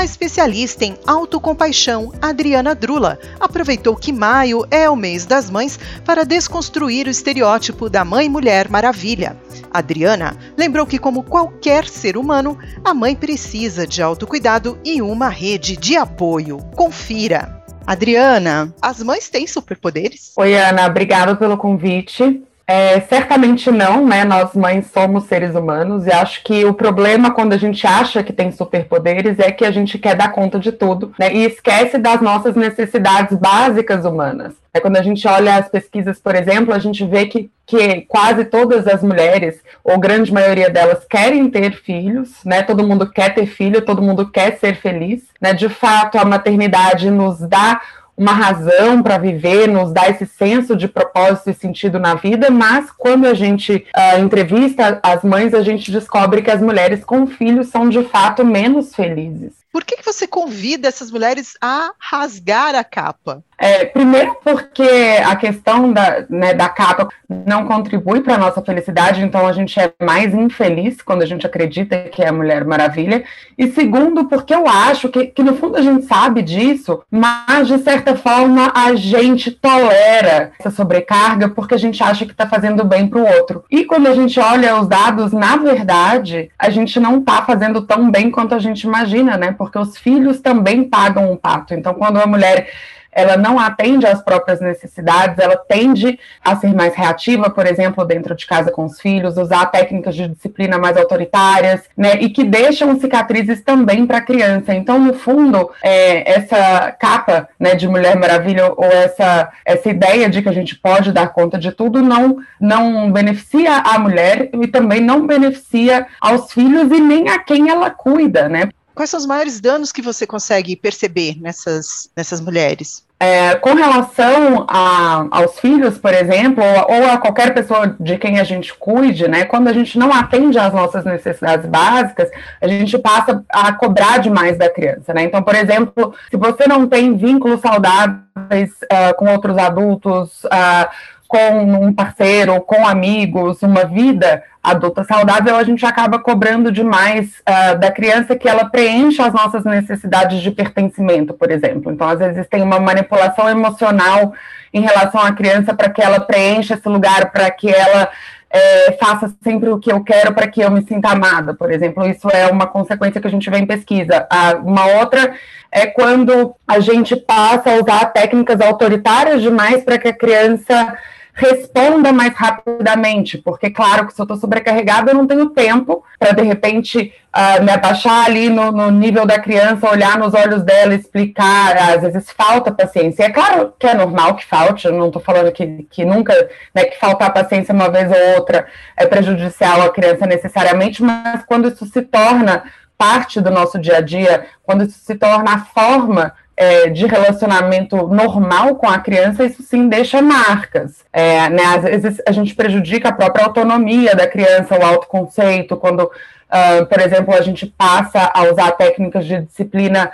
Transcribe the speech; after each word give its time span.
A 0.00 0.04
especialista 0.04 0.82
em 0.82 0.96
autocompaixão, 1.06 2.10
Adriana 2.22 2.74
Drula, 2.74 3.18
aproveitou 3.38 3.94
que 3.94 4.14
maio 4.14 4.66
é 4.70 4.88
o 4.88 4.96
mês 4.96 5.26
das 5.26 5.50
mães 5.50 5.78
para 6.06 6.24
desconstruir 6.24 7.06
o 7.06 7.10
estereótipo 7.10 7.90
da 7.90 8.02
mãe-mulher 8.02 8.70
maravilha. 8.70 9.36
Adriana 9.70 10.34
lembrou 10.56 10.86
que, 10.86 10.98
como 10.98 11.22
qualquer 11.22 11.86
ser 11.86 12.16
humano, 12.16 12.56
a 12.82 12.94
mãe 12.94 13.14
precisa 13.14 13.86
de 13.86 14.00
autocuidado 14.00 14.78
e 14.82 15.02
uma 15.02 15.28
rede 15.28 15.76
de 15.76 15.98
apoio. 15.98 16.60
Confira! 16.74 17.62
Adriana, 17.86 18.74
as 18.80 19.02
mães 19.02 19.28
têm 19.28 19.46
superpoderes? 19.46 20.32
Oi, 20.38 20.54
Ana, 20.54 20.86
obrigada 20.86 21.36
pelo 21.36 21.58
convite. 21.58 22.42
É, 22.72 23.00
certamente 23.00 23.68
não, 23.68 24.06
né? 24.06 24.24
Nós 24.24 24.54
mães 24.54 24.86
somos 24.92 25.24
seres 25.24 25.56
humanos 25.56 26.06
e 26.06 26.12
acho 26.12 26.44
que 26.44 26.64
o 26.64 26.72
problema 26.72 27.32
quando 27.32 27.52
a 27.52 27.56
gente 27.56 27.84
acha 27.84 28.22
que 28.22 28.32
tem 28.32 28.52
superpoderes 28.52 29.40
é 29.40 29.50
que 29.50 29.64
a 29.64 29.72
gente 29.72 29.98
quer 29.98 30.14
dar 30.14 30.30
conta 30.30 30.56
de 30.56 30.70
tudo, 30.70 31.12
né? 31.18 31.34
E 31.34 31.44
esquece 31.44 31.98
das 31.98 32.20
nossas 32.20 32.54
necessidades 32.54 33.36
básicas 33.36 34.04
humanas. 34.04 34.54
É 34.72 34.78
quando 34.78 34.98
a 34.98 35.02
gente 35.02 35.26
olha 35.26 35.56
as 35.56 35.68
pesquisas, 35.68 36.20
por 36.20 36.36
exemplo, 36.36 36.72
a 36.72 36.78
gente 36.78 37.04
vê 37.04 37.26
que, 37.26 37.50
que 37.66 38.02
quase 38.02 38.44
todas 38.44 38.86
as 38.86 39.02
mulheres, 39.02 39.60
ou 39.82 39.98
grande 39.98 40.32
maioria 40.32 40.70
delas, 40.70 41.04
querem 41.10 41.50
ter 41.50 41.72
filhos, 41.72 42.30
né? 42.44 42.62
Todo 42.62 42.86
mundo 42.86 43.10
quer 43.10 43.34
ter 43.34 43.46
filho, 43.46 43.82
todo 43.82 44.00
mundo 44.00 44.30
quer 44.30 44.56
ser 44.58 44.76
feliz, 44.76 45.22
né? 45.40 45.52
De 45.52 45.68
fato, 45.68 46.18
a 46.18 46.24
maternidade 46.24 47.10
nos 47.10 47.40
dá 47.40 47.80
uma 48.20 48.32
razão 48.32 49.02
para 49.02 49.16
viver, 49.16 49.66
nos 49.66 49.94
dá 49.94 50.06
esse 50.10 50.26
senso 50.26 50.76
de 50.76 50.86
propósito 50.86 51.48
e 51.48 51.54
sentido 51.54 51.98
na 51.98 52.14
vida, 52.14 52.50
mas 52.50 52.90
quando 52.90 53.26
a 53.26 53.32
gente 53.32 53.86
uh, 53.96 54.20
entrevista 54.20 55.00
as 55.02 55.24
mães, 55.24 55.54
a 55.54 55.62
gente 55.62 55.90
descobre 55.90 56.42
que 56.42 56.50
as 56.50 56.60
mulheres 56.60 57.02
com 57.02 57.26
filhos 57.26 57.68
são 57.68 57.88
de 57.88 58.04
fato 58.04 58.44
menos 58.44 58.94
felizes. 58.94 59.54
Por 59.72 59.84
que, 59.84 59.96
que 59.96 60.04
você 60.04 60.26
convida 60.26 60.86
essas 60.86 61.10
mulheres 61.10 61.54
a 61.62 61.92
rasgar 61.98 62.74
a 62.74 62.84
capa? 62.84 63.42
É, 63.62 63.84
primeiro 63.84 64.38
porque 64.42 64.88
a 65.22 65.36
questão 65.36 65.92
da, 65.92 66.24
né, 66.30 66.54
da 66.54 66.66
capa 66.66 67.10
não 67.28 67.66
contribui 67.66 68.22
para 68.22 68.36
a 68.36 68.38
nossa 68.38 68.62
felicidade, 68.62 69.22
então 69.22 69.46
a 69.46 69.52
gente 69.52 69.78
é 69.78 69.92
mais 70.02 70.32
infeliz 70.32 71.02
quando 71.02 71.20
a 71.20 71.26
gente 71.26 71.46
acredita 71.46 72.04
que 72.04 72.22
é 72.22 72.28
a 72.28 72.32
Mulher 72.32 72.64
Maravilha. 72.64 73.22
E 73.58 73.70
segundo, 73.70 74.24
porque 74.24 74.54
eu 74.54 74.66
acho 74.66 75.10
que, 75.10 75.26
que 75.26 75.42
no 75.42 75.56
fundo 75.56 75.76
a 75.76 75.82
gente 75.82 76.06
sabe 76.06 76.40
disso, 76.40 77.02
mas 77.10 77.68
de 77.68 77.76
certa 77.80 78.16
forma 78.16 78.72
a 78.74 78.94
gente 78.94 79.50
tolera 79.50 80.52
essa 80.58 80.70
sobrecarga 80.70 81.50
porque 81.50 81.74
a 81.74 81.78
gente 81.78 82.02
acha 82.02 82.24
que 82.24 82.32
está 82.32 82.48
fazendo 82.48 82.82
bem 82.82 83.08
para 83.08 83.20
o 83.20 83.26
outro. 83.26 83.62
E 83.70 83.84
quando 83.84 84.06
a 84.06 84.14
gente 84.14 84.40
olha 84.40 84.80
os 84.80 84.88
dados, 84.88 85.32
na 85.32 85.58
verdade, 85.58 86.50
a 86.58 86.70
gente 86.70 86.98
não 86.98 87.18
está 87.18 87.42
fazendo 87.42 87.82
tão 87.82 88.10
bem 88.10 88.30
quanto 88.30 88.54
a 88.54 88.58
gente 88.58 88.84
imagina, 88.84 89.36
né? 89.36 89.52
Porque 89.52 89.78
os 89.78 89.98
filhos 89.98 90.40
também 90.40 90.84
pagam 90.84 91.30
um 91.30 91.36
pato. 91.36 91.74
Então, 91.74 91.92
quando 91.92 92.18
a 92.18 92.26
mulher 92.26 92.68
ela 93.12 93.36
não 93.36 93.58
atende 93.58 94.06
às 94.06 94.22
próprias 94.22 94.60
necessidades, 94.60 95.38
ela 95.38 95.56
tende 95.56 96.18
a 96.44 96.56
ser 96.56 96.74
mais 96.74 96.94
reativa, 96.94 97.50
por 97.50 97.66
exemplo, 97.66 98.04
dentro 98.04 98.34
de 98.34 98.46
casa 98.46 98.70
com 98.70 98.84
os 98.84 99.00
filhos, 99.00 99.36
usar 99.36 99.66
técnicas 99.66 100.14
de 100.14 100.28
disciplina 100.28 100.78
mais 100.78 100.96
autoritárias, 100.96 101.82
né, 101.96 102.16
e 102.20 102.30
que 102.30 102.44
deixam 102.44 102.98
cicatrizes 102.98 103.62
também 103.62 104.06
para 104.06 104.18
a 104.18 104.22
criança. 104.22 104.74
Então, 104.74 104.98
no 104.98 105.14
fundo, 105.14 105.70
é, 105.82 106.30
essa 106.30 106.92
capa 106.92 107.48
né, 107.58 107.74
de 107.74 107.88
Mulher 107.88 108.16
Maravilha 108.16 108.72
ou 108.76 108.84
essa, 108.84 109.50
essa 109.64 109.88
ideia 109.88 110.28
de 110.28 110.42
que 110.42 110.48
a 110.48 110.52
gente 110.52 110.76
pode 110.76 111.12
dar 111.12 111.28
conta 111.28 111.58
de 111.58 111.72
tudo 111.72 112.02
não, 112.02 112.38
não 112.60 113.10
beneficia 113.10 113.78
a 113.78 113.98
mulher 113.98 114.50
e 114.52 114.66
também 114.66 115.00
não 115.00 115.26
beneficia 115.26 116.06
aos 116.20 116.52
filhos 116.52 116.90
e 116.90 117.00
nem 117.00 117.28
a 117.28 117.38
quem 117.38 117.68
ela 117.68 117.90
cuida, 117.90 118.48
né? 118.48 118.68
Quais 119.00 119.08
são 119.08 119.18
os 119.18 119.24
maiores 119.24 119.62
danos 119.62 119.92
que 119.92 120.02
você 120.02 120.26
consegue 120.26 120.76
perceber 120.76 121.40
nessas, 121.40 122.10
nessas 122.14 122.38
mulheres? 122.38 123.02
É, 123.18 123.54
com 123.54 123.72
relação 123.72 124.66
a, 124.68 125.26
aos 125.30 125.58
filhos, 125.58 125.96
por 125.96 126.12
exemplo, 126.12 126.62
ou, 126.62 127.10
a 127.10 127.16
qualquer 127.16 127.54
pessoa 127.54 127.96
de 127.98 128.18
quem 128.18 128.38
a 128.38 128.44
gente 128.44 128.74
cuide, 128.74 129.26
né, 129.26 129.46
quando 129.46 129.68
a 129.68 129.72
gente 129.72 129.98
não 129.98 130.12
atende 130.12 130.58
às 130.58 130.74
nossas 130.74 131.02
necessidades 131.06 131.64
básicas, 131.64 132.28
a 132.60 132.68
gente 132.68 132.98
passa 132.98 133.42
a 133.48 133.72
cobrar 133.72 134.18
demais 134.18 134.58
da 134.58 134.68
criança, 134.68 135.14
né? 135.14 135.22
Então, 135.22 135.42
por 135.42 135.54
exemplo, 135.54 136.14
se 136.30 136.36
você 136.36 136.66
não 136.68 136.86
tem 136.86 137.16
vínculos 137.16 137.62
saudáveis 137.62 138.70
uh, 138.82 139.16
com 139.16 139.32
outros 139.32 139.56
adultos, 139.56 140.44
uh, 140.44 140.90
com 141.30 141.86
um 141.86 141.92
parceiro, 141.92 142.60
com 142.60 142.84
amigos, 142.84 143.62
uma 143.62 143.84
vida 143.84 144.42
adulta 144.60 145.04
saudável, 145.04 145.54
a 145.54 145.62
gente 145.62 145.86
acaba 145.86 146.18
cobrando 146.18 146.72
demais 146.72 147.40
uh, 147.48 147.78
da 147.78 147.88
criança 147.92 148.34
que 148.34 148.48
ela 148.48 148.64
preencha 148.64 149.24
as 149.24 149.32
nossas 149.32 149.64
necessidades 149.64 150.40
de 150.40 150.50
pertencimento, 150.50 151.32
por 151.32 151.52
exemplo. 151.52 151.92
Então, 151.92 152.08
às 152.08 152.18
vezes, 152.18 152.48
tem 152.48 152.60
uma 152.62 152.80
manipulação 152.80 153.48
emocional 153.48 154.32
em 154.74 154.80
relação 154.80 155.20
à 155.20 155.30
criança 155.30 155.72
para 155.72 155.88
que 155.88 156.02
ela 156.02 156.18
preencha 156.18 156.74
esse 156.74 156.88
lugar, 156.88 157.30
para 157.30 157.48
que 157.48 157.70
ela 157.70 158.10
é, 158.50 158.92
faça 158.98 159.32
sempre 159.40 159.68
o 159.68 159.78
que 159.78 159.92
eu 159.92 160.02
quero 160.02 160.34
para 160.34 160.48
que 160.48 160.60
eu 160.60 160.70
me 160.72 160.82
sinta 160.82 161.10
amada, 161.10 161.54
por 161.54 161.70
exemplo. 161.70 162.04
Isso 162.08 162.28
é 162.28 162.48
uma 162.48 162.66
consequência 162.66 163.20
que 163.20 163.28
a 163.28 163.30
gente 163.30 163.48
vê 163.48 163.58
em 163.58 163.66
pesquisa. 163.66 164.26
Ah, 164.28 164.58
uma 164.60 164.86
outra 164.98 165.32
é 165.70 165.86
quando 165.86 166.56
a 166.66 166.80
gente 166.80 167.14
passa 167.14 167.70
a 167.70 167.80
usar 167.80 168.06
técnicas 168.06 168.60
autoritárias 168.60 169.40
demais 169.40 169.84
para 169.84 169.96
que 169.96 170.08
a 170.08 170.12
criança 170.12 170.98
responda 171.32 172.12
mais 172.12 172.34
rapidamente, 172.34 173.38
porque, 173.38 173.70
claro, 173.70 174.06
que 174.06 174.12
se 174.12 174.20
eu 174.20 174.24
estou 174.24 174.36
sobrecarregada, 174.36 175.10
eu 175.10 175.14
não 175.14 175.26
tenho 175.26 175.50
tempo 175.50 176.04
para, 176.18 176.32
de 176.32 176.42
repente, 176.42 177.12
uh, 177.34 177.62
me 177.62 177.70
abaixar 177.70 178.26
ali 178.26 178.48
no, 178.48 178.70
no, 178.70 178.90
nível 178.90 179.24
da 179.24 179.38
criança, 179.38 179.90
olhar 179.90 180.18
nos 180.18 180.34
olhos 180.34 180.62
dela, 180.62 180.94
explicar. 180.94 181.76
Às 181.76 182.02
vezes 182.02 182.30
falta 182.30 182.72
paciência. 182.72 183.24
É 183.24 183.30
claro 183.30 183.72
que 183.78 183.86
é 183.86 183.94
normal 183.94 184.34
que 184.34 184.44
falte, 184.44 184.86
eu 184.86 184.92
não 184.92 185.06
estou 185.06 185.22
falando 185.22 185.50
que, 185.52 185.86
que 185.90 186.04
nunca, 186.04 186.34
né, 186.74 186.84
que 186.84 186.98
faltar 186.98 187.32
paciência 187.32 187.74
uma 187.74 187.88
vez 187.88 188.10
ou 188.10 188.36
outra 188.36 188.66
é 188.96 189.06
prejudicial 189.06 189.82
à 189.82 189.90
criança 189.90 190.26
necessariamente, 190.26 191.02
mas 191.02 191.44
quando 191.44 191.68
isso 191.68 191.86
se 191.86 192.02
torna 192.02 192.64
parte 192.98 193.40
do 193.40 193.50
nosso 193.50 193.78
dia 193.78 193.96
a 193.96 194.00
dia, 194.02 194.46
quando 194.62 194.84
isso 194.84 194.98
se 194.98 195.14
torna 195.14 195.54
a 195.54 195.58
forma 195.60 196.34
é, 196.60 196.90
de 196.90 197.06
relacionamento 197.06 197.96
normal 198.08 198.74
com 198.76 198.86
a 198.86 198.98
criança, 198.98 199.46
isso 199.46 199.62
sim 199.62 199.88
deixa 199.88 200.20
marcas. 200.20 201.02
É, 201.10 201.48
né, 201.48 201.62
às 201.74 201.82
vezes 201.84 202.22
a 202.26 202.32
gente 202.32 202.54
prejudica 202.54 203.08
a 203.08 203.12
própria 203.12 203.46
autonomia 203.46 204.14
da 204.14 204.26
criança, 204.26 204.78
o 204.78 204.84
autoconceito, 204.84 205.74
quando, 205.78 206.00
uh, 206.02 206.84
por 206.86 207.00
exemplo, 207.00 207.32
a 207.32 207.40
gente 207.40 207.64
passa 207.64 208.30
a 208.34 208.42
usar 208.42 208.72
técnicas 208.72 209.24
de 209.24 209.40
disciplina 209.40 210.12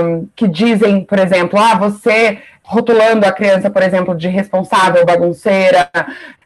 um, 0.00 0.28
que 0.36 0.46
dizem, 0.46 1.02
por 1.02 1.18
exemplo, 1.18 1.58
ah, 1.58 1.74
você 1.74 2.38
rotulando 2.64 3.26
a 3.26 3.32
criança, 3.32 3.68
por 3.68 3.82
exemplo, 3.82 4.16
de 4.16 4.26
responsável, 4.26 5.04
bagunceira, 5.04 5.90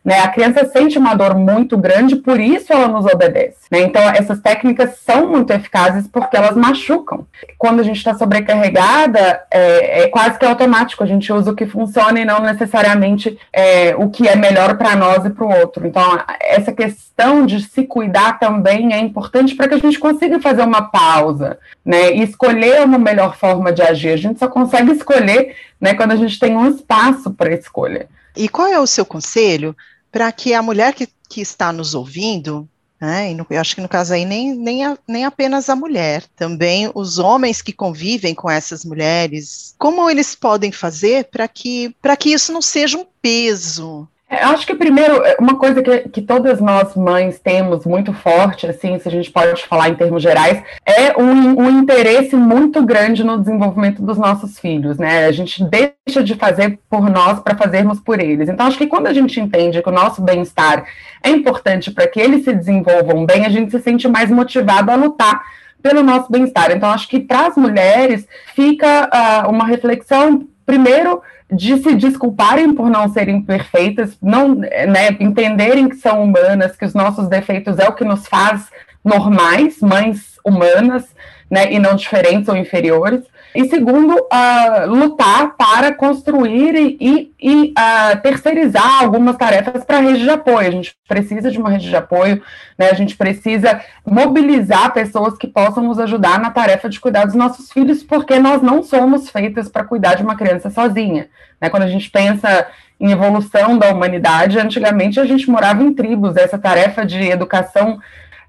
né? 0.08 0.20
A 0.20 0.28
criança 0.28 0.64
sente 0.64 0.96
uma 0.96 1.14
dor 1.14 1.36
muito 1.36 1.76
grande, 1.76 2.16
por 2.16 2.40
isso 2.40 2.72
ela 2.72 2.88
nos 2.88 3.04
obedece. 3.04 3.58
Né? 3.70 3.80
Então, 3.80 4.02
essas 4.02 4.40
técnicas 4.40 4.96
são 5.04 5.28
muito 5.28 5.52
eficazes 5.52 6.08
porque 6.08 6.34
elas 6.34 6.56
machucam. 6.56 7.26
Quando 7.58 7.80
a 7.80 7.82
gente 7.82 7.98
está 7.98 8.14
sobrecarregada, 8.14 9.42
é, 9.50 10.04
é, 10.04 10.08
quase 10.08 10.38
que 10.38 10.46
automático, 10.46 11.04
a 11.04 11.06
gente 11.06 11.30
usa 11.30 11.50
o 11.50 11.54
que 11.54 11.66
funciona 11.66 12.18
e 12.18 12.24
não 12.24 12.40
necessariamente 12.40 13.38
é, 13.52 13.94
o 13.96 14.08
que 14.08 14.26
é 14.26 14.34
melhor 14.34 14.78
para 14.78 14.96
nós 14.96 15.26
e 15.26 15.30
para 15.30 15.44
o 15.44 15.60
outro. 15.60 15.86
Então, 15.86 16.18
essa 16.40 16.72
questão 16.72 17.44
de 17.44 17.60
se 17.60 17.84
cuidar 17.84 18.38
também 18.38 18.94
é 18.94 18.98
importante 18.98 19.54
para 19.54 19.68
que 19.68 19.74
a 19.74 19.78
gente 19.78 19.98
consiga 19.98 20.40
fazer 20.40 20.62
uma 20.62 20.90
pausa 20.90 21.58
né? 21.84 22.12
e 22.12 22.22
escolher 22.22 22.82
uma 22.82 22.98
melhor 22.98 23.36
forma 23.36 23.70
de 23.72 23.82
agir. 23.82 24.10
A 24.10 24.16
gente 24.16 24.38
só 24.38 24.48
consegue 24.48 24.92
escolher 24.92 25.54
né, 25.80 25.94
quando 25.94 26.12
a 26.12 26.16
gente 26.16 26.38
tem 26.38 26.56
um 26.56 26.68
espaço 26.68 27.30
para 27.30 27.54
escolha. 27.54 28.08
E 28.36 28.48
qual 28.48 28.68
é 28.68 28.78
o 28.78 28.86
seu 28.86 29.04
conselho 29.04 29.76
para 30.10 30.30
que 30.32 30.54
a 30.54 30.62
mulher 30.62 30.94
que, 30.94 31.08
que 31.28 31.40
está 31.40 31.72
nos 31.72 31.94
ouvindo, 31.94 32.68
né, 33.00 33.30
e 33.30 33.34
no, 33.34 33.46
eu 33.50 33.60
acho 33.60 33.74
que 33.74 33.80
no 33.80 33.88
caso 33.88 34.14
aí 34.14 34.24
nem, 34.24 34.54
nem, 34.54 34.84
a, 34.84 34.98
nem 35.06 35.24
apenas 35.24 35.68
a 35.68 35.76
mulher, 35.76 36.24
também 36.36 36.90
os 36.94 37.18
homens 37.18 37.62
que 37.62 37.72
convivem 37.72 38.34
com 38.34 38.50
essas 38.50 38.84
mulheres, 38.84 39.74
como 39.78 40.08
eles 40.08 40.34
podem 40.34 40.72
fazer 40.72 41.24
para 41.26 41.46
que, 41.46 41.94
que 42.18 42.30
isso 42.30 42.52
não 42.52 42.62
seja 42.62 42.98
um 42.98 43.06
peso 43.20 44.08
eu 44.30 44.48
acho 44.48 44.66
que 44.66 44.74
primeiro, 44.74 45.24
é, 45.24 45.36
uma 45.40 45.56
coisa 45.56 45.82
que, 45.82 46.00
que 46.10 46.20
todas 46.20 46.60
nós 46.60 46.94
mães 46.94 47.40
temos 47.40 47.86
muito 47.86 48.12
forte, 48.12 48.66
assim, 48.66 48.98
se 48.98 49.08
a 49.08 49.10
gente 49.10 49.30
pode 49.30 49.64
falar 49.66 49.88
em 49.88 49.94
termos 49.94 50.22
gerais, 50.22 50.62
é 50.84 51.16
um, 51.16 51.62
um 51.62 51.80
interesse 51.80 52.36
muito 52.36 52.84
grande 52.84 53.24
no 53.24 53.38
desenvolvimento 53.38 54.02
dos 54.02 54.18
nossos 54.18 54.58
filhos, 54.58 54.98
né? 54.98 55.26
A 55.26 55.32
gente 55.32 55.64
deixa 55.64 56.22
de 56.22 56.34
fazer 56.34 56.78
por 56.90 57.08
nós 57.08 57.40
para 57.40 57.56
fazermos 57.56 58.00
por 58.00 58.20
eles. 58.20 58.48
Então, 58.48 58.66
acho 58.66 58.76
que 58.76 58.86
quando 58.86 59.06
a 59.06 59.14
gente 59.14 59.40
entende 59.40 59.82
que 59.82 59.88
o 59.88 59.92
nosso 59.92 60.20
bem-estar 60.20 60.84
é 61.22 61.30
importante 61.30 61.90
para 61.90 62.06
que 62.06 62.20
eles 62.20 62.44
se 62.44 62.52
desenvolvam 62.52 63.24
bem, 63.24 63.46
a 63.46 63.50
gente 63.50 63.70
se 63.70 63.80
sente 63.80 64.06
mais 64.06 64.30
motivado 64.30 64.90
a 64.90 64.94
lutar 64.94 65.40
pelo 65.82 66.02
nosso 66.02 66.30
bem-estar. 66.30 66.70
Então, 66.70 66.90
acho 66.90 67.08
que 67.08 67.20
para 67.20 67.46
as 67.46 67.56
mulheres 67.56 68.26
fica 68.54 69.08
uh, 69.08 69.50
uma 69.50 69.64
reflexão, 69.64 70.46
primeiro, 70.68 71.22
de 71.50 71.78
se 71.78 71.94
desculparem 71.94 72.74
por 72.74 72.90
não 72.90 73.08
serem 73.08 73.40
perfeitas, 73.40 74.18
não, 74.20 74.54
né, 74.54 75.16
entenderem 75.18 75.88
que 75.88 75.96
são 75.96 76.22
humanas, 76.22 76.76
que 76.76 76.84
os 76.84 76.92
nossos 76.92 77.26
defeitos 77.26 77.78
é 77.78 77.88
o 77.88 77.94
que 77.94 78.04
nos 78.04 78.26
faz 78.26 78.68
normais, 79.02 79.80
mães 79.80 80.36
humanas, 80.44 81.06
né, 81.50 81.72
e 81.72 81.78
não 81.78 81.96
diferentes 81.96 82.50
ou 82.50 82.56
inferiores. 82.56 83.22
E 83.54 83.68
segundo, 83.68 84.14
uh, 84.14 84.86
lutar 84.86 85.56
para 85.56 85.92
construir 85.94 86.74
e, 87.00 87.32
e 87.40 87.72
uh, 87.72 88.20
terceirizar 88.22 89.02
algumas 89.02 89.36
tarefas 89.36 89.84
para 89.84 89.98
a 89.98 90.00
rede 90.00 90.22
de 90.22 90.30
apoio. 90.30 90.68
A 90.68 90.70
gente 90.70 90.94
precisa 91.08 91.50
de 91.50 91.58
uma 91.58 91.70
rede 91.70 91.88
de 91.88 91.96
apoio, 91.96 92.42
né? 92.78 92.90
a 92.90 92.94
gente 92.94 93.16
precisa 93.16 93.80
mobilizar 94.06 94.92
pessoas 94.92 95.36
que 95.36 95.46
possam 95.46 95.82
nos 95.82 95.98
ajudar 95.98 96.38
na 96.38 96.50
tarefa 96.50 96.88
de 96.88 97.00
cuidar 97.00 97.24
dos 97.24 97.34
nossos 97.34 97.72
filhos, 97.72 98.02
porque 98.02 98.38
nós 98.38 98.62
não 98.62 98.82
somos 98.82 99.30
feitas 99.30 99.68
para 99.68 99.84
cuidar 99.84 100.14
de 100.14 100.22
uma 100.22 100.36
criança 100.36 100.70
sozinha. 100.70 101.28
Né? 101.60 101.70
Quando 101.70 101.84
a 101.84 101.88
gente 101.88 102.10
pensa 102.10 102.66
em 103.00 103.12
evolução 103.12 103.78
da 103.78 103.92
humanidade, 103.92 104.58
antigamente 104.58 105.20
a 105.20 105.24
gente 105.24 105.48
morava 105.48 105.82
em 105.82 105.94
tribos, 105.94 106.36
essa 106.36 106.58
tarefa 106.58 107.06
de 107.06 107.22
educação 107.28 107.98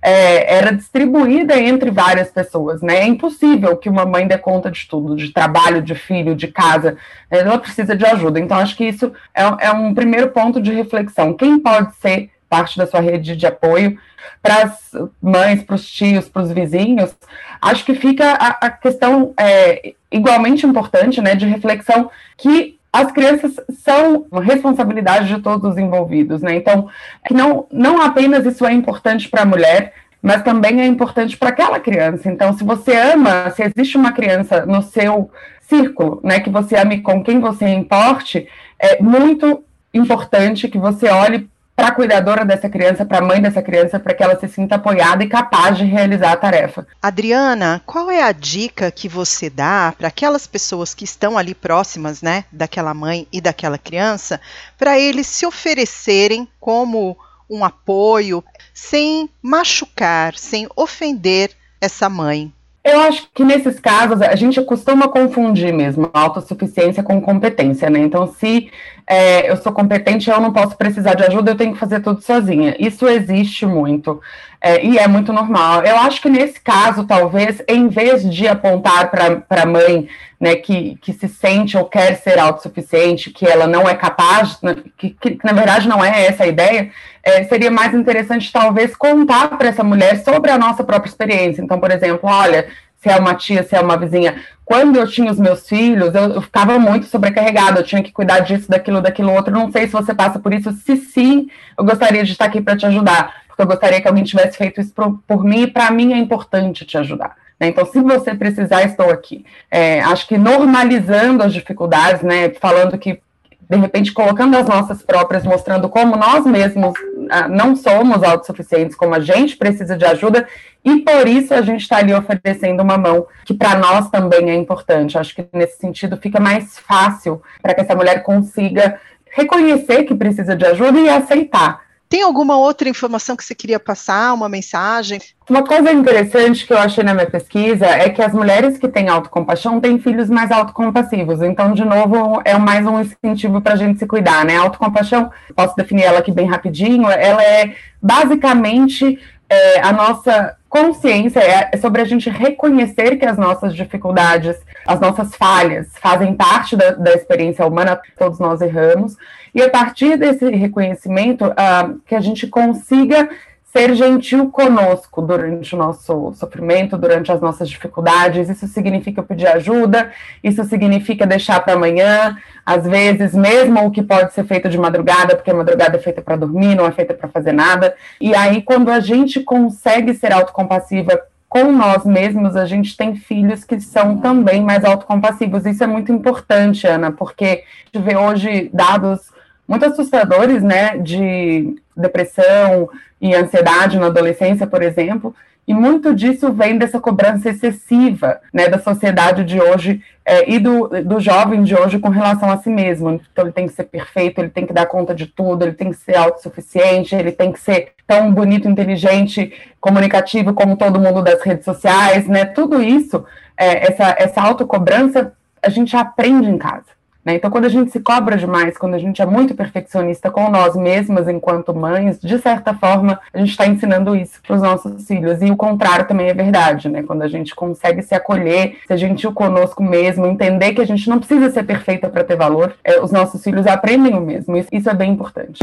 é, 0.01 0.55
era 0.55 0.71
distribuída 0.71 1.59
entre 1.59 1.91
várias 1.91 2.31
pessoas, 2.31 2.81
né? 2.81 2.99
É 2.99 3.05
impossível 3.05 3.75
que 3.75 3.89
uma 3.89 4.05
mãe 4.05 4.27
dê 4.27 4.37
conta 4.37 4.71
de 4.71 4.87
tudo, 4.87 5.15
de 5.15 5.31
trabalho, 5.31 5.81
de 5.81 5.93
filho, 5.93 6.35
de 6.35 6.47
casa. 6.47 6.97
Ela 7.29 7.57
precisa 7.57 7.95
de 7.95 8.05
ajuda. 8.05 8.39
Então, 8.39 8.57
acho 8.57 8.75
que 8.77 8.85
isso 8.85 9.11
é, 9.33 9.67
é 9.67 9.71
um 9.71 9.93
primeiro 9.93 10.29
ponto 10.29 10.61
de 10.61 10.71
reflexão. 10.71 11.33
Quem 11.33 11.59
pode 11.59 11.93
ser 11.95 12.29
parte 12.49 12.77
da 12.77 12.87
sua 12.87 13.01
rede 13.01 13.35
de 13.35 13.45
apoio 13.45 13.97
para 14.41 14.63
as 14.63 14.91
mães, 15.21 15.63
para 15.63 15.75
os 15.75 15.89
tios, 15.89 16.29
para 16.29 16.43
os 16.43 16.51
vizinhos? 16.51 17.15
Acho 17.61 17.83
que 17.83 17.93
fica 17.93 18.31
a, 18.33 18.67
a 18.67 18.69
questão 18.69 19.33
é, 19.37 19.93
igualmente 20.09 20.65
importante, 20.65 21.21
né, 21.21 21.35
de 21.35 21.45
reflexão 21.45 22.09
que 22.37 22.78
as 22.91 23.11
crianças 23.11 23.55
são 23.83 24.25
responsabilidade 24.41 25.27
de 25.27 25.41
todos 25.41 25.71
os 25.71 25.77
envolvidos, 25.77 26.41
né? 26.41 26.55
Então, 26.55 26.89
não, 27.29 27.67
não 27.71 28.01
apenas 28.01 28.45
isso 28.45 28.65
é 28.65 28.73
importante 28.73 29.29
para 29.29 29.43
a 29.43 29.45
mulher, 29.45 29.93
mas 30.21 30.43
também 30.43 30.81
é 30.81 30.85
importante 30.85 31.37
para 31.37 31.49
aquela 31.49 31.79
criança. 31.79 32.29
Então, 32.29 32.51
se 32.53 32.63
você 32.63 32.95
ama, 32.95 33.51
se 33.51 33.63
existe 33.63 33.95
uma 33.95 34.11
criança 34.11 34.65
no 34.65 34.81
seu 34.81 35.29
círculo, 35.61 36.19
né, 36.23 36.39
que 36.39 36.49
você 36.49 36.75
ame 36.75 37.01
com 37.01 37.23
quem 37.23 37.39
você 37.39 37.67
importe, 37.67 38.47
é 38.79 39.01
muito 39.01 39.63
importante 39.93 40.67
que 40.67 40.77
você 40.77 41.09
olhe 41.09 41.47
para 41.79 41.87
a 41.87 41.91
cuidadora 41.93 42.43
dessa 42.43 42.67
criança, 42.67 43.05
para 43.05 43.19
a 43.19 43.21
mãe 43.21 43.41
dessa 43.41 43.61
criança, 43.61 43.97
para 43.97 44.13
que 44.13 44.21
ela 44.21 44.37
se 44.37 44.49
sinta 44.49 44.75
apoiada 44.75 45.23
e 45.23 45.29
capaz 45.29 45.77
de 45.77 45.85
realizar 45.85 46.33
a 46.33 46.35
tarefa. 46.35 46.85
Adriana, 47.01 47.81
qual 47.85 48.11
é 48.11 48.21
a 48.21 48.33
dica 48.33 48.91
que 48.91 49.07
você 49.07 49.49
dá 49.49 49.93
para 49.97 50.09
aquelas 50.09 50.45
pessoas 50.45 50.93
que 50.93 51.05
estão 51.05 51.37
ali 51.37 51.55
próximas, 51.55 52.21
né, 52.21 52.43
daquela 52.51 52.93
mãe 52.93 53.25
e 53.31 53.39
daquela 53.39 53.77
criança, 53.77 54.41
para 54.77 54.99
eles 54.99 55.27
se 55.27 55.45
oferecerem 55.45 56.49
como 56.59 57.17
um 57.49 57.63
apoio, 57.63 58.43
sem 58.73 59.29
machucar, 59.41 60.35
sem 60.35 60.67
ofender 60.75 61.51
essa 61.79 62.09
mãe? 62.09 62.53
Eu 62.83 63.01
acho 63.01 63.27
que 63.33 63.43
nesses 63.43 63.79
casos 63.79 64.21
a 64.21 64.35
gente 64.35 64.61
costuma 64.63 65.07
confundir 65.09 65.73
mesmo 65.73 66.09
autossuficiência 66.13 67.03
com 67.03 67.21
competência, 67.21 67.89
né? 67.89 67.99
Então, 67.99 68.25
se 68.25 68.71
é, 69.05 69.49
eu 69.51 69.57
sou 69.57 69.71
competente, 69.73 70.29
eu 70.29 70.39
não 70.39 70.53
posso 70.53 70.77
precisar 70.77 71.13
de 71.13 71.23
ajuda, 71.23 71.51
eu 71.51 71.57
tenho 71.57 71.73
que 71.73 71.79
fazer 71.79 71.99
tudo 71.99 72.21
sozinha. 72.21 72.75
Isso 72.79 73.07
existe 73.07 73.65
muito 73.65 74.21
é, 74.61 74.85
e 74.85 74.97
é 74.97 75.07
muito 75.07 75.31
normal. 75.31 75.83
Eu 75.83 75.97
acho 75.97 76.21
que 76.21 76.29
nesse 76.29 76.59
caso, 76.59 77.05
talvez, 77.05 77.61
em 77.67 77.87
vez 77.87 78.29
de 78.29 78.47
apontar 78.47 79.09
para 79.09 79.61
a 79.61 79.65
mãe 79.65 80.07
né, 80.39 80.55
que, 80.55 80.97
que 81.01 81.13
se 81.13 81.27
sente 81.27 81.77
ou 81.77 81.85
quer 81.85 82.15
ser 82.15 82.37
autossuficiente, 82.37 83.29
que 83.29 83.45
ela 83.45 83.67
não 83.67 83.87
é 83.87 83.95
capaz, 83.95 84.57
né, 84.61 84.75
que, 84.97 85.11
que, 85.11 85.31
que 85.31 85.45
na 85.45 85.53
verdade 85.53 85.87
não 85.87 86.03
é 86.03 86.25
essa 86.25 86.43
a 86.43 86.47
ideia, 86.47 86.91
é, 87.23 87.43
seria 87.45 87.71
mais 87.71 87.93
interessante 87.93 88.51
talvez 88.51 88.95
contar 88.95 89.57
para 89.57 89.69
essa 89.69 89.83
mulher 89.83 90.23
sobre 90.23 90.51
a 90.51 90.57
nossa 90.57 90.83
própria 90.83 91.09
experiência. 91.09 91.61
Então, 91.61 91.79
por 91.79 91.91
exemplo, 91.91 92.29
olha, 92.29 92.67
se 93.01 93.09
é 93.09 93.15
uma 93.15 93.33
tia, 93.33 93.63
se 93.63 93.75
é 93.75 93.79
uma 93.79 93.97
vizinha. 93.97 94.41
Quando 94.65 94.97
eu 94.97 95.07
tinha 95.07 95.31
os 95.31 95.39
meus 95.39 95.67
filhos, 95.67 96.13
eu, 96.13 96.33
eu, 96.33 96.41
ficava 96.41 96.77
muito 96.77 97.05
sobrecarregada, 97.05 97.79
eu 97.79 97.83
tinha 97.83 98.03
que 98.03 98.11
cuidar 98.11 98.41
disso, 98.41 98.69
daquilo, 98.69 99.01
daquilo 99.01 99.33
outro. 99.33 99.53
Não 99.53 99.71
sei 99.71 99.87
se 99.87 99.93
você 99.93 100.13
passa 100.13 100.37
por 100.37 100.53
isso. 100.53 100.71
Se 100.85 100.97
sim, 100.97 101.49
eu 101.77 101.85
gostaria 101.85 102.23
de 102.23 102.33
estar 102.33 102.45
aqui 102.45 102.61
para 102.61 102.77
te 102.77 102.85
ajudar, 102.85 103.33
eu 103.61 103.67
gostaria 103.67 104.01
que 104.01 104.07
alguém 104.07 104.23
tivesse 104.23 104.57
feito 104.57 104.81
isso 104.81 104.93
por, 104.93 105.43
mim, 105.43 105.63
e 105.63 105.67
para 105.67 105.91
mim 105.91 106.13
é 106.13 106.17
importante 106.17 106.85
te 106.85 106.97
ajudar. 106.97 107.35
Né? 107.59 107.67
Então, 107.67 107.85
se 107.85 107.99
você 108.01 108.33
precisar, 108.33 108.83
estou 108.83 109.09
aqui. 109.09 109.45
É, 109.69 110.01
acho 110.01 110.27
que 110.27 110.37
normalizando 110.37 111.43
as 111.43 111.53
dificuldades, 111.53 112.21
né, 112.21 112.49
falando 112.51 112.97
que 112.97 113.21
de 113.69 113.77
repente 113.77 114.11
colocando 114.11 114.57
as 114.57 114.67
nossas 114.67 115.03
próprias, 115.03 115.43
mostrando 115.43 115.87
como 115.87 116.15
nós 116.15 116.43
mesmos 116.43 116.93
ah, 117.29 117.47
não 117.47 117.75
somos 117.75 118.23
autossuficientes, 118.23 118.95
como 118.95 119.13
a 119.13 119.19
gente 119.19 119.55
precisa 119.55 119.95
de 119.95 120.05
ajuda, 120.05 120.47
e 120.83 121.01
por 121.01 121.27
isso 121.27 121.53
a 121.53 121.61
gente 121.61 121.81
está 121.81 121.97
ali 121.97 122.11
oferecendo 122.11 122.81
uma 122.81 122.97
mão, 122.97 123.27
que 123.45 123.53
para 123.53 123.77
nós 123.77 124.09
também 124.09 124.49
é 124.49 124.55
importante. 124.55 125.19
Acho 125.19 125.35
que 125.35 125.47
nesse 125.53 125.77
sentido 125.77 126.17
fica 126.17 126.39
mais 126.39 126.79
fácil 126.79 127.43
para 127.61 127.75
que 127.75 127.81
essa 127.81 127.95
mulher 127.95 128.23
consiga 128.23 128.99
reconhecer 129.31 130.03
que 130.03 130.15
precisa 130.15 130.55
de 130.55 130.65
ajuda 130.65 130.99
e 130.99 131.09
aceitar. 131.09 131.81
Tem 132.09 132.23
alguma 132.23 132.57
outra 132.57 132.89
informação 132.89 133.35
que 133.35 133.43
você 133.43 133.53
queria 133.53 133.79
passar, 133.79 134.33
uma 134.33 134.49
mensagem? 134.49 135.21
Uma 135.47 135.63
coisa 135.63 135.91
interessante 135.91 136.65
que 136.65 136.73
eu 136.73 136.77
achei 136.79 137.03
na 137.03 137.13
minha 137.13 137.29
pesquisa 137.29 137.85
é 137.85 138.09
que 138.09 138.19
as 138.19 138.33
mulheres 138.33 138.79
que 138.79 138.87
têm 138.87 139.07
autocompaixão 139.07 139.79
têm 139.79 139.99
filhos 139.99 140.27
mais 140.27 140.49
autocompassivos. 140.49 141.43
Então, 141.43 141.71
de 141.71 141.85
novo, 141.85 142.41
é 142.43 142.57
mais 142.57 142.83
um 142.87 142.99
incentivo 142.99 143.61
para 143.61 143.73
a 143.73 143.75
gente 143.75 143.99
se 143.99 144.07
cuidar, 144.07 144.43
né? 144.43 144.57
A 144.57 144.61
autocompaixão, 144.61 145.31
posso 145.55 145.75
definir 145.75 146.01
ela 146.01 146.17
aqui 146.17 146.31
bem 146.31 146.47
rapidinho, 146.47 147.07
ela 147.07 147.43
é 147.43 147.75
basicamente 148.01 149.19
é, 149.47 149.81
a 149.81 149.93
nossa 149.93 150.57
consciência, 150.69 151.39
é 151.39 151.75
sobre 151.77 152.01
a 152.01 152.05
gente 152.05 152.29
reconhecer 152.29 153.17
que 153.17 153.25
as 153.25 153.37
nossas 153.37 153.75
dificuldades, 153.75 154.55
as 154.85 154.99
nossas 154.99 155.35
falhas 155.35 155.87
fazem 155.99 156.35
parte 156.35 156.75
da, 156.75 156.91
da 156.91 157.13
experiência 157.13 157.65
humana, 157.65 157.99
todos 158.17 158.39
nós 158.39 158.61
erramos, 158.61 159.17
e 159.53 159.61
a 159.61 159.69
partir 159.69 160.15
desse 160.15 160.47
reconhecimento, 160.49 161.45
uh, 161.45 161.99
que 162.05 162.13
a 162.13 162.21
gente 162.21 162.45
consiga 162.45 163.27
ser 163.71 163.93
gentil 163.93 164.49
conosco 164.49 165.21
durante 165.21 165.75
o 165.75 165.77
nosso 165.77 166.33
sofrimento, 166.33 166.97
durante 166.97 167.31
as 167.31 167.39
nossas 167.39 167.69
dificuldades. 167.69 168.49
Isso 168.49 168.67
significa 168.67 169.21
pedir 169.21 169.47
ajuda, 169.47 170.11
isso 170.43 170.63
significa 170.63 171.25
deixar 171.25 171.59
para 171.59 171.73
amanhã, 171.73 172.35
às 172.65 172.83
vezes, 172.85 173.33
mesmo 173.33 173.85
o 173.85 173.91
que 173.91 174.01
pode 174.01 174.33
ser 174.33 174.43
feito 174.45 174.69
de 174.69 174.77
madrugada, 174.77 175.35
porque 175.35 175.51
a 175.51 175.53
madrugada 175.53 175.97
é 175.97 175.99
feita 175.99 176.21
para 176.21 176.35
dormir, 176.35 176.75
não 176.75 176.85
é 176.85 176.91
feita 176.91 177.13
para 177.13 177.29
fazer 177.29 177.51
nada. 177.51 177.95
E 178.19 178.33
aí, 178.33 178.61
quando 178.63 178.89
a 178.89 178.99
gente 178.99 179.39
consegue 179.41 180.15
ser 180.15 180.33
autocompassiva 180.33 181.21
com 181.47 181.71
nós 181.71 182.05
mesmos, 182.05 182.55
a 182.55 182.65
gente 182.65 182.97
tem 182.97 183.15
filhos 183.15 183.63
que 183.63 183.79
são 183.79 184.17
também 184.17 184.63
mais 184.63 184.83
autocompassivos. 184.83 185.65
Isso 185.65 185.83
é 185.83 185.87
muito 185.87 186.11
importante, 186.11 186.87
Ana, 186.87 187.11
porque 187.11 187.63
a 187.93 187.97
gente 187.97 188.05
vê 188.05 188.15
hoje 188.15 188.69
dados 188.73 189.29
muito 189.67 189.85
assustadores, 189.85 190.63
né, 190.63 190.97
de 190.97 191.75
depressão 191.95 192.89
e 193.21 193.35
ansiedade 193.35 193.97
na 193.97 194.07
adolescência, 194.07 194.65
por 194.65 194.81
exemplo, 194.81 195.35
e 195.69 195.73
muito 195.73 196.15
disso 196.15 196.51
vem 196.51 196.79
dessa 196.79 196.99
cobrança 196.99 197.47
excessiva, 197.47 198.41
né, 198.51 198.67
da 198.67 198.79
sociedade 198.79 199.43
de 199.43 199.61
hoje 199.61 200.01
é, 200.25 200.49
e 200.49 200.57
do, 200.57 200.87
do 201.03 201.19
jovem 201.19 201.61
de 201.61 201.75
hoje 201.75 201.99
com 201.99 202.09
relação 202.09 202.49
a 202.49 202.57
si 202.57 202.71
mesmo. 202.71 203.21
Então, 203.31 203.45
ele 203.45 203.51
tem 203.51 203.67
que 203.67 203.73
ser 203.73 203.83
perfeito, 203.83 204.39
ele 204.39 204.49
tem 204.49 204.65
que 204.65 204.73
dar 204.73 204.87
conta 204.87 205.13
de 205.13 205.27
tudo, 205.27 205.63
ele 205.63 205.73
tem 205.73 205.91
que 205.91 205.97
ser 205.97 206.15
autossuficiente, 206.15 207.13
ele 207.15 207.31
tem 207.31 207.51
que 207.51 207.59
ser 207.59 207.91
tão 208.07 208.33
bonito, 208.33 208.67
inteligente, 208.67 209.53
comunicativo 209.79 210.55
como 210.55 210.75
todo 210.75 210.99
mundo 210.99 211.21
das 211.21 211.39
redes 211.43 211.65
sociais, 211.65 212.27
né? 212.27 212.45
Tudo 212.45 212.81
isso, 212.81 213.23
é, 213.55 213.91
essa, 213.91 214.15
essa 214.17 214.41
autocobrança, 214.41 215.33
a 215.61 215.69
gente 215.69 215.95
aprende 215.95 216.49
em 216.49 216.57
casa. 216.57 216.98
Né? 217.29 217.35
Então, 217.35 217.51
quando 217.51 217.65
a 217.65 217.69
gente 217.69 217.91
se 217.91 217.99
cobra 217.99 218.35
demais, 218.35 218.77
quando 218.77 218.95
a 218.95 218.97
gente 218.97 219.21
é 219.21 219.25
muito 219.25 219.53
perfeccionista 219.53 220.31
com 220.31 220.49
nós 220.49 220.75
mesmas 220.75 221.27
enquanto 221.27 221.75
mães, 221.75 222.19
de 222.19 222.39
certa 222.39 222.73
forma, 222.73 223.19
a 223.31 223.37
gente 223.37 223.51
está 223.51 223.67
ensinando 223.67 224.15
isso 224.15 224.41
para 224.41 224.55
os 224.55 224.61
nossos 224.61 225.05
filhos. 225.05 225.41
E 225.41 225.51
o 225.51 225.55
contrário 225.55 226.07
também 226.07 226.29
é 226.29 226.33
verdade, 226.33 226.89
né? 226.89 227.03
Quando 227.03 227.21
a 227.21 227.27
gente 227.27 227.53
consegue 227.53 228.01
se 228.01 228.15
acolher, 228.15 228.77
ser 228.87 228.97
gentil 228.97 229.31
conosco 229.31 229.83
mesmo, 229.83 230.25
entender 230.25 230.73
que 230.73 230.81
a 230.81 230.87
gente 230.87 231.07
não 231.07 231.19
precisa 231.19 231.51
ser 231.51 231.63
perfeita 231.63 232.09
para 232.09 232.23
ter 232.23 232.35
valor, 232.35 232.73
é, 232.83 232.99
os 232.99 233.11
nossos 233.11 233.43
filhos 233.43 233.67
aprendem 233.67 234.15
o 234.15 234.21
mesmo. 234.21 234.57
Isso, 234.57 234.69
isso 234.71 234.89
é 234.89 234.93
bem 234.93 235.11
importante. 235.11 235.59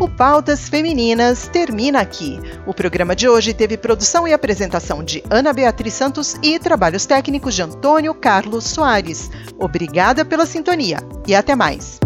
O 0.00 0.08
Pautas 0.08 0.68
Femininas 0.68 1.48
termina 1.48 2.00
aqui. 2.00 2.38
O 2.64 2.72
programa 2.72 3.16
de 3.16 3.28
hoje 3.28 3.52
teve 3.52 3.76
produção 3.76 4.28
e 4.28 4.32
apresentação 4.32 5.02
de 5.02 5.24
Ana 5.28 5.52
Beatriz 5.52 5.92
Santos 5.92 6.36
e 6.40 6.56
trabalhos 6.56 7.04
técnicos 7.04 7.52
de 7.52 7.62
Antônio 7.62 8.14
Carlos 8.14 8.64
Soares. 8.64 9.28
Obrigada 9.58 10.24
pela 10.24 10.46
sintonia 10.46 10.98
e 11.26 11.34
até 11.34 11.56
mais. 11.56 11.98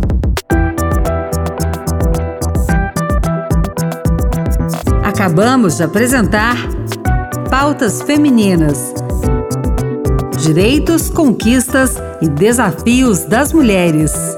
Acabamos 5.05 5.77
de 5.77 5.83
apresentar 5.83 6.57
Pautas 7.51 8.01
Femininas. 8.01 8.95
Direitos, 10.39 11.11
conquistas 11.11 11.97
e 12.23 12.29
desafios 12.29 13.25
das 13.25 13.53
mulheres. 13.53 14.32